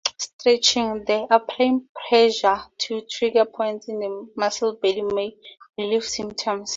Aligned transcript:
Stretching, 0.17 1.05
and 1.09 1.27
applying 1.29 1.87
pressure 1.93 2.59
to 2.79 3.01
trigger 3.01 3.45
points 3.45 3.87
in 3.87 3.99
the 3.99 4.31
muscle 4.35 4.73
belly 4.73 5.03
may 5.03 5.37
relieve 5.77 6.05
symptoms. 6.05 6.69